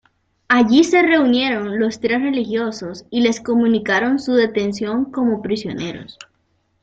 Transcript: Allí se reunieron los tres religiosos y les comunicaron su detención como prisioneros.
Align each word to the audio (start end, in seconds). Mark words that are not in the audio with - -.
Allí 0.47 0.83
se 0.83 1.03
reunieron 1.03 1.79
los 1.79 1.99
tres 1.99 2.19
religiosos 2.23 3.05
y 3.11 3.21
les 3.21 3.39
comunicaron 3.39 4.17
su 4.17 4.33
detención 4.33 5.05
como 5.11 5.43
prisioneros. 5.43 6.17